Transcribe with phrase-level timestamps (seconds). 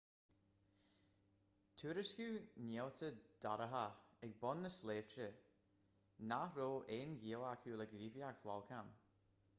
[1.81, 3.11] tuairiscíodh néalta
[3.45, 3.83] dorcha
[4.29, 5.29] ag bun na sléibhe
[6.33, 8.95] nach raibh aon ghaol acu le gníomhaíocht bholcáin